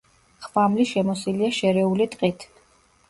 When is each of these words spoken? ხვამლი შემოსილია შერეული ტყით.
ხვამლი 0.45 0.87
შემოსილია 0.93 1.51
შერეული 1.59 2.09
ტყით. 2.15 2.47